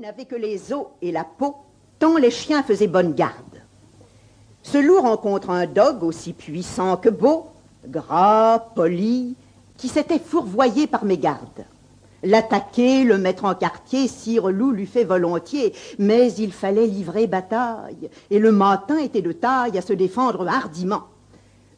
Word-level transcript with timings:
n'avait 0.00 0.24
que 0.24 0.34
les 0.34 0.72
os 0.72 0.86
et 1.02 1.12
la 1.12 1.24
peau, 1.24 1.56
tant 1.98 2.16
les 2.16 2.30
chiens 2.30 2.62
faisaient 2.62 2.86
bonne 2.86 3.12
garde. 3.12 3.60
Ce 4.62 4.78
loup 4.78 4.98
rencontre 4.98 5.50
un 5.50 5.66
dog 5.66 6.02
aussi 6.02 6.32
puissant 6.32 6.96
que 6.96 7.10
beau, 7.10 7.48
gras, 7.86 8.60
poli, 8.74 9.36
qui 9.76 9.88
s'était 9.88 10.18
fourvoyé 10.18 10.86
par 10.86 11.04
mes 11.04 11.18
gardes. 11.18 11.66
L'attaquer, 12.22 13.04
le 13.04 13.18
mettre 13.18 13.44
en 13.44 13.54
quartier, 13.54 14.08
sire 14.08 14.48
loup 14.48 14.70
lui 14.70 14.86
fait 14.86 15.04
volontiers, 15.04 15.74
mais 15.98 16.32
il 16.32 16.52
fallait 16.52 16.86
livrer 16.86 17.26
bataille, 17.26 18.08
et 18.30 18.38
le 18.38 18.52
matin 18.52 18.96
était 18.96 19.22
de 19.22 19.32
taille 19.32 19.76
à 19.76 19.82
se 19.82 19.92
défendre 19.92 20.48
hardiment. 20.48 21.04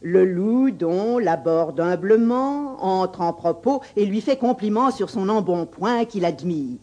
Le 0.00 0.24
loup, 0.24 0.70
dont 0.70 1.18
l'aborde 1.18 1.80
humblement, 1.80 2.84
entre 2.84 3.20
en 3.20 3.32
propos 3.32 3.82
et 3.96 4.06
lui 4.06 4.20
fait 4.20 4.36
compliment 4.36 4.92
sur 4.92 5.10
son 5.10 5.28
embonpoint 5.28 6.04
qu'il 6.04 6.24
admire. 6.24 6.78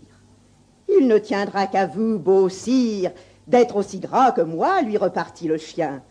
Il 0.98 1.08
ne 1.08 1.18
tiendra 1.18 1.68
qu'à 1.68 1.86
vous, 1.86 2.20
beau 2.20 2.50
sire, 2.50 3.12
d'être 3.48 3.76
aussi 3.76 4.00
gras 4.00 4.32
que 4.32 4.42
moi, 4.42 4.82
lui 4.82 4.98
repartit 4.98 5.48
le 5.48 5.58
chien. 5.58 6.02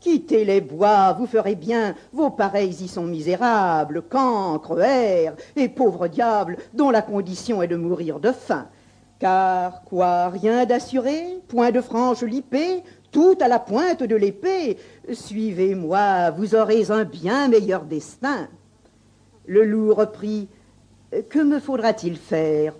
Quittez 0.00 0.44
les 0.44 0.60
bois, 0.60 1.12
vous 1.12 1.26
ferez 1.26 1.54
bien, 1.54 1.94
vos 2.12 2.30
pareils 2.30 2.82
y 2.82 2.88
sont 2.88 3.04
misérables, 3.04 4.02
cancres, 4.02 4.80
airs, 4.80 5.34
et 5.56 5.68
pauvres 5.68 6.08
diables, 6.08 6.56
dont 6.72 6.90
la 6.90 7.02
condition 7.02 7.62
est 7.62 7.68
de 7.68 7.76
mourir 7.76 8.18
de 8.18 8.32
faim. 8.32 8.66
Car 9.18 9.82
quoi, 9.84 10.28
rien 10.30 10.64
d'assuré, 10.64 11.40
point 11.48 11.70
de 11.70 11.82
franche 11.82 12.22
lipée, 12.22 12.82
tout 13.12 13.36
à 13.40 13.48
la 13.48 13.58
pointe 13.58 14.02
de 14.02 14.16
l'épée. 14.16 14.78
Suivez-moi, 15.12 16.30
vous 16.30 16.54
aurez 16.54 16.90
un 16.90 17.04
bien 17.04 17.48
meilleur 17.48 17.84
destin. 17.84 18.48
Le 19.46 19.64
loup 19.64 19.94
reprit. 19.94 20.48
Que 21.28 21.40
me 21.40 21.58
faudra-t-il 21.58 22.16
faire 22.16 22.72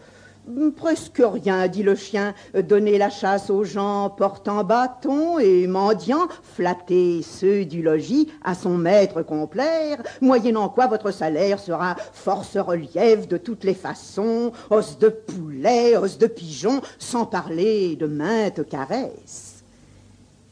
Presque 0.77 1.23
rien, 1.25 1.69
dit 1.69 1.83
le 1.83 1.95
chien. 1.95 2.35
Donner 2.55 2.99
la 2.99 3.11
chasse 3.11 3.51
aux 3.51 3.65
gens 3.65 4.11
portant 4.11 4.65
bâton 4.65 5.39
et 5.39 5.67
mendiant, 5.67 6.29
flatter 6.43 7.23
ceux 7.23 7.65
du 7.65 7.83
logis 7.83 8.29
à 8.43 8.55
son 8.55 8.77
maître 8.77 9.23
complaire, 9.23 10.03
moyennant 10.21 10.69
quoi 10.69 10.87
votre 10.87 11.11
salaire 11.11 11.61
sera 11.61 11.97
force 12.13 12.57
relief 12.57 13.29
de 13.29 13.37
toutes 13.37 13.65
les 13.65 13.75
façons, 13.75 14.53
os 14.71 14.99
de 14.99 15.09
poulet, 15.09 15.97
os 15.97 16.19
de 16.19 16.27
pigeon, 16.27 16.81
sans 16.99 17.27
parler 17.27 17.97
de 17.97 18.07
maintes 18.07 18.69
caresses. 18.69 19.63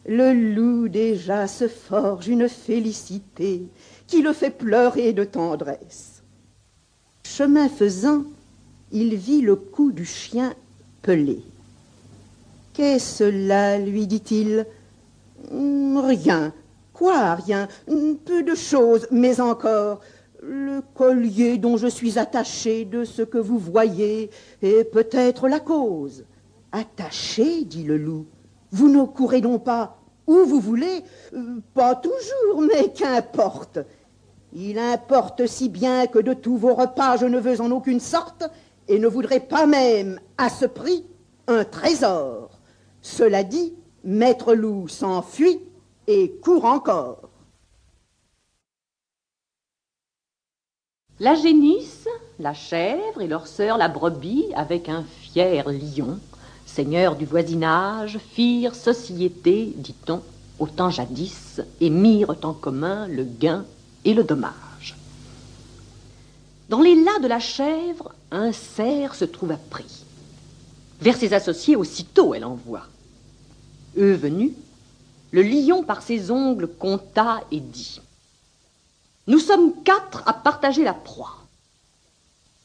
Le 0.06 0.32
loup 0.32 0.88
déjà 0.88 1.46
se 1.46 1.68
forge 1.68 2.28
une 2.28 2.48
félicité 2.48 3.68
qui 4.06 4.22
le 4.22 4.32
fait 4.32 4.50
pleurer 4.50 5.12
de 5.12 5.24
tendresse. 5.24 6.22
Chemin 7.24 7.68
faisant, 7.68 8.24
il 8.92 9.16
vit 9.16 9.40
le 9.40 9.56
cou 9.56 9.92
du 9.92 10.04
chien 10.04 10.54
pelé. 11.02 11.42
Qu'est-ce 12.72 13.24
là 13.24 13.78
lui 13.78 14.06
dit-il? 14.06 14.66
Hum, 15.50 15.98
rien. 15.98 16.52
Quoi, 16.92 17.34
rien? 17.34 17.68
Peu 18.24 18.42
de 18.42 18.54
choses, 18.54 19.06
mais 19.10 19.40
encore. 19.40 20.00
Le 20.42 20.82
collier 20.94 21.58
dont 21.58 21.76
je 21.76 21.88
suis 21.88 22.18
attaché 22.18 22.84
de 22.84 23.04
ce 23.04 23.22
que 23.22 23.38
vous 23.38 23.58
voyez 23.58 24.30
est 24.62 24.84
peut-être 24.84 25.48
la 25.48 25.58
cause. 25.58 26.24
Attaché, 26.70 27.64
dit 27.64 27.82
le 27.82 27.96
loup. 27.96 28.26
Vous 28.70 28.88
ne 28.88 29.04
courez 29.04 29.40
donc 29.40 29.64
pas 29.64 29.98
où 30.28 30.44
vous 30.44 30.60
voulez 30.60 31.02
Pas 31.74 31.96
toujours, 31.96 32.60
mais 32.60 32.92
qu'importe. 32.92 33.78
Il 34.54 34.78
importe 34.78 35.46
si 35.46 35.68
bien 35.68 36.06
que 36.06 36.18
de 36.18 36.34
tous 36.34 36.56
vos 36.56 36.74
repas 36.74 37.16
je 37.16 37.26
ne 37.26 37.40
veux 37.40 37.60
en 37.60 37.70
aucune 37.70 38.00
sorte 38.00 38.44
et 38.88 38.98
ne 38.98 39.06
voudrais 39.06 39.40
pas 39.40 39.66
même, 39.66 40.20
à 40.36 40.48
ce 40.48 40.64
prix, 40.66 41.04
un 41.46 41.64
trésor. 41.64 42.50
Cela 43.02 43.44
dit, 43.44 43.74
Maître 44.04 44.54
Loup 44.54 44.88
s'enfuit 44.88 45.60
et 46.06 46.32
court 46.42 46.64
encore. 46.64 47.28
La 51.20 51.34
génisse, 51.34 52.08
la 52.38 52.54
chèvre 52.54 53.20
et 53.20 53.26
leur 53.26 53.46
sœur 53.46 53.76
la 53.76 53.88
brebis, 53.88 54.46
avec 54.54 54.88
un 54.88 55.02
fier 55.02 55.68
lion, 55.68 56.20
seigneur 56.64 57.16
du 57.16 57.26
voisinage, 57.26 58.18
firent 58.18 58.76
société, 58.76 59.72
dit-on, 59.76 60.22
au 60.60 60.68
temps 60.68 60.90
jadis, 60.90 61.60
et 61.80 61.90
mirent 61.90 62.36
en 62.44 62.52
commun 62.52 63.08
le 63.08 63.24
gain 63.24 63.64
et 64.04 64.14
le 64.14 64.22
dommage. 64.22 64.67
Dans 66.68 66.80
les 66.80 66.94
lats 66.94 67.18
de 67.22 67.28
la 67.28 67.40
chèvre, 67.40 68.12
un 68.30 68.52
cerf 68.52 69.14
se 69.14 69.24
trouva 69.24 69.56
pris. 69.56 70.04
Vers 71.00 71.16
ses 71.16 71.32
associés, 71.32 71.76
aussitôt 71.76 72.34
elle 72.34 72.44
envoie. 72.44 72.86
Eux 73.96 74.14
venus, 74.14 74.52
le 75.30 75.42
lion 75.42 75.82
par 75.82 76.02
ses 76.02 76.30
ongles 76.30 76.68
compta 76.68 77.40
et 77.50 77.60
dit 77.60 78.00
Nous 79.26 79.38
sommes 79.38 79.82
quatre 79.82 80.22
à 80.26 80.32
partager 80.32 80.84
la 80.84 80.94
proie. 80.94 81.36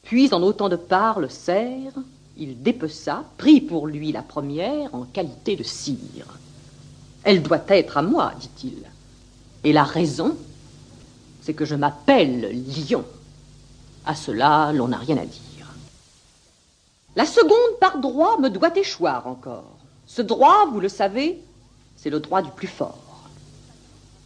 Puis, 0.02 0.34
en 0.34 0.42
autant 0.42 0.68
de 0.68 0.76
parts, 0.76 1.20
le 1.20 1.30
cerf, 1.30 1.94
il 2.36 2.62
dépeça, 2.62 3.24
prit 3.38 3.62
pour 3.62 3.86
lui 3.86 4.12
la 4.12 4.22
première 4.22 4.94
en 4.94 5.04
qualité 5.04 5.56
de 5.56 5.62
cire. 5.62 6.38
Elle 7.22 7.42
doit 7.42 7.64
être 7.68 7.96
à 7.96 8.02
moi, 8.02 8.32
dit-il. 8.38 8.82
Et 9.62 9.72
la 9.72 9.84
raison, 9.84 10.36
c'est 11.40 11.54
que 11.54 11.64
je 11.64 11.74
m'appelle 11.74 12.64
lion. 12.90 13.04
À 14.06 14.14
cela, 14.14 14.72
l'on 14.72 14.88
n'a 14.88 14.98
rien 14.98 15.16
à 15.16 15.24
dire. 15.24 15.66
La 17.16 17.26
seconde 17.26 17.78
par 17.80 17.98
droit 17.98 18.38
me 18.40 18.50
doit 18.50 18.76
échoir 18.76 19.26
encore. 19.26 19.78
Ce 20.06 20.20
droit, 20.20 20.66
vous 20.66 20.80
le 20.80 20.88
savez, 20.88 21.40
c'est 21.96 22.10
le 22.10 22.20
droit 22.20 22.42
du 22.42 22.50
plus 22.50 22.66
fort. 22.66 22.98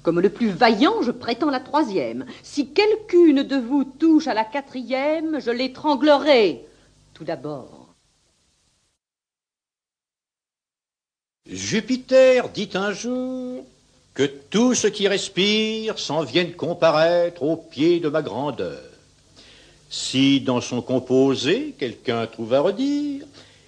Comme 0.03 0.21
le 0.21 0.31
plus 0.31 0.49
vaillant, 0.49 1.03
je 1.03 1.11
prétends 1.11 1.50
la 1.50 1.61
troisième. 1.61 2.25
Si 2.43 2.72
quelqu'une 2.72 3.43
de 3.43 3.56
vous 3.56 3.84
touche 3.84 4.27
à 4.27 4.34
la 4.34 4.44
quatrième, 4.44 5.41
je 5.41 5.50
l'étranglerai 5.50 6.65
tout 7.19 7.25
d'abord. 7.25 7.95
Jupiter 11.47 12.49
dit 12.50 12.71
un 12.75 12.93
jour 12.93 13.65
que 14.15 14.22
tout 14.25 14.75
ce 14.75 14.87
qui 14.87 15.09
respire 15.09 15.99
s'en 15.99 16.22
vienne 16.22 16.55
comparaître 16.55 17.43
au 17.43 17.56
pied 17.56 18.00
de 18.00 18.09
ma 18.09 18.22
grandeur. 18.22 18.88
Si 19.91 20.41
dans 20.41 20.60
son 20.60 20.82
composé 20.82 21.75
quelqu'un 21.78 22.26
trouve 22.26 22.54
à 22.54 22.60
redire, 22.60 23.25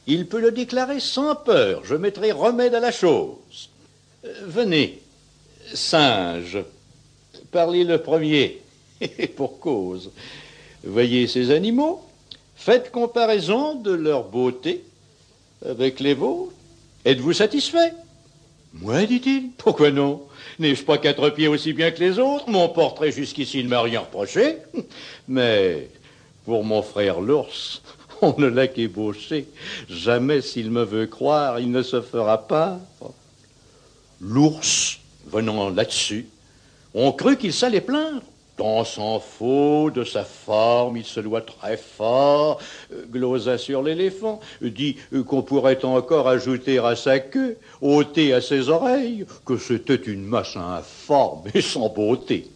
il 0.06 0.26
peut 0.26 0.40
le 0.40 0.50
déclarer 0.50 1.00
sans 1.00 1.34
peur. 1.34 1.82
Je 1.84 1.94
mettrai 1.94 2.32
remède 2.32 2.74
à 2.74 2.80
la 2.80 2.92
chose. 2.92 3.70
Euh, 4.24 4.34
venez, 4.46 5.00
singe, 5.72 6.58
parlez 7.50 7.84
le 7.84 7.98
premier, 7.98 8.60
et 9.00 9.26
pour 9.28 9.60
cause. 9.60 10.10
Voyez 10.84 11.26
ces 11.26 11.50
animaux, 11.50 12.02
faites 12.56 12.90
comparaison 12.90 13.74
de 13.74 13.92
leur 13.92 14.24
beauté 14.24 14.84
avec 15.64 16.00
les 16.00 16.14
vôtres. 16.14 16.52
Êtes-vous 17.04 17.32
satisfait? 17.32 17.92
Moi, 18.74 19.04
dit-il, 19.04 19.50
pourquoi 19.56 19.90
non? 19.90 20.22
N'ai-je 20.58 20.84
pas 20.84 20.98
quatre 20.98 21.30
pieds 21.30 21.48
aussi 21.48 21.72
bien 21.72 21.90
que 21.90 22.00
les 22.00 22.18
autres? 22.18 22.48
Mon 22.48 22.68
portrait 22.68 23.10
jusqu'ici 23.10 23.64
ne 23.64 23.68
m'a 23.68 23.82
rien 23.82 24.00
reproché. 24.00 24.58
Mais 25.28 25.88
pour 26.44 26.64
mon 26.64 26.82
frère 26.82 27.20
l'ours, 27.20 27.82
on 28.22 28.34
ne 28.38 28.46
l'a 28.46 28.68
qu'ébauché. 28.68 29.46
Jamais 29.88 30.40
s'il 30.40 30.70
me 30.70 30.84
veut 30.84 31.06
croire, 31.06 31.58
il 31.60 31.70
ne 31.70 31.82
se 31.82 32.00
fera 32.00 32.46
pas. 32.46 32.78
L'ours, 34.20 35.00
venant 35.26 35.70
là-dessus, 35.70 36.28
on 36.94 37.12
crut 37.12 37.38
qu'il 37.38 37.52
s'allait 37.52 37.80
plaindre. 37.80 38.22
Tant 38.56 38.84
s'en 38.84 39.20
faut 39.20 39.90
de 39.90 40.04
sa 40.04 40.22
forme, 40.22 40.98
il 40.98 41.04
se 41.06 41.20
doit 41.20 41.40
très 41.40 41.78
fort, 41.78 42.60
glosa 43.10 43.56
sur 43.56 43.82
l'éléphant, 43.82 44.38
dit 44.60 44.96
qu'on 45.26 45.40
pourrait 45.40 45.82
encore 45.82 46.28
ajouter 46.28 46.78
à 46.78 46.94
sa 46.94 47.20
queue, 47.20 47.56
ôter 47.80 48.34
à 48.34 48.42
ses 48.42 48.68
oreilles, 48.68 49.24
que 49.46 49.56
c'était 49.56 49.94
une 49.94 50.26
masse 50.26 50.56
informe 50.56 51.44
et 51.54 51.62
sans 51.62 51.88
beauté. 51.88 52.50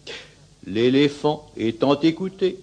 L'éléphant 0.67 1.49
étant 1.57 1.99
écouté, 1.99 2.59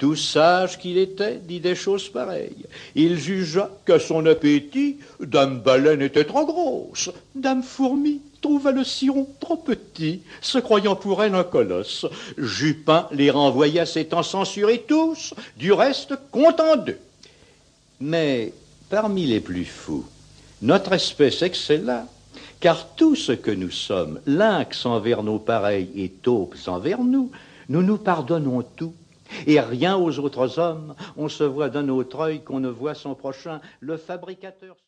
tout 0.00 0.16
sage 0.16 0.78
qu'il 0.78 0.96
était, 0.96 1.36
dit 1.36 1.60
des 1.60 1.74
choses 1.74 2.08
pareilles. 2.08 2.64
Il 2.94 3.18
jugea 3.18 3.70
que 3.84 3.98
son 3.98 4.24
appétit, 4.24 4.96
Dame 5.20 5.60
Baleine 5.60 6.00
était 6.00 6.24
trop 6.24 6.46
grosse, 6.46 7.10
Dame 7.34 7.62
Fourmi 7.62 8.22
trouva 8.40 8.72
le 8.72 8.82
ciron 8.82 9.28
trop 9.40 9.58
petit, 9.58 10.22
se 10.40 10.56
croyant 10.56 10.96
pour 10.96 11.22
elle 11.22 11.34
un 11.34 11.44
colosse. 11.44 12.06
Jupin 12.38 13.08
les 13.12 13.30
renvoya 13.30 13.84
s'étant 13.84 14.22
censurés 14.22 14.86
tous, 14.88 15.34
du 15.58 15.70
reste 15.70 16.14
content 16.30 16.76
d'eux. 16.76 16.98
Mais 18.00 18.54
parmi 18.88 19.26
les 19.26 19.40
plus 19.40 19.66
fous, 19.66 20.06
notre 20.62 20.94
espèce 20.94 21.42
excella, 21.42 22.06
car 22.58 22.94
tout 22.96 23.16
ce 23.16 23.32
que 23.32 23.50
nous 23.50 23.70
sommes, 23.70 24.18
lynx 24.24 24.86
envers 24.86 25.22
nos 25.22 25.38
pareils 25.38 25.90
et 25.94 26.08
taupes 26.08 26.56
envers 26.68 27.02
nous, 27.02 27.30
nous 27.68 27.82
nous 27.82 27.98
pardonnons 27.98 28.62
tout 28.62 28.94
et 29.46 29.60
rien 29.60 29.96
aux 29.96 30.18
autres 30.18 30.58
hommes. 30.58 30.94
On 31.16 31.28
se 31.28 31.44
voit 31.44 31.68
d'un 31.68 31.88
autre 31.88 32.20
œil 32.20 32.42
qu'on 32.42 32.60
ne 32.60 32.68
voit 32.68 32.94
son 32.94 33.14
prochain. 33.14 33.60
Le 33.80 33.96
fabricateur. 33.96 34.76